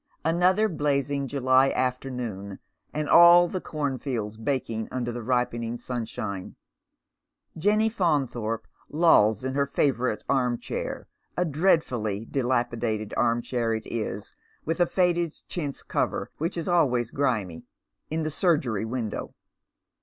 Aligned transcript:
Another 0.25 0.67
blazing 0.67 1.27
July 1.27 1.69
afternoon, 1.69 2.57
and 2.91 3.07
all 3.07 3.47
the 3.47 3.61
cornfields 3.61 4.35
baking 4.35 4.87
under 4.91 5.11
the 5.11 5.21
ripening 5.21 5.77
sunshine. 5.77 6.55
Jenny 7.55 7.87
Faunthorpe 7.87 8.65
lolls 8.89 9.43
in 9.43 9.53
her 9.53 9.67
favourite 9.67 10.23
arm 10.27 10.57
chair— 10.57 11.07
a 11.37 11.45
dreadfully 11.45 12.25
dilapidated 12.25 13.13
arm 13.15 13.43
chair 13.43 13.73
it 13.75 13.85
is, 13.85 14.33
wJtlia 14.65 14.89
faded 14.89 15.29
chints 15.47 15.83
cover 15.87 16.31
which 16.39 16.57
is 16.57 16.67
always 16.67 17.11
grimy— 17.11 17.67
in 18.09 18.23
the 18.23 18.31
surgery 18.31 18.85
window. 18.85 19.35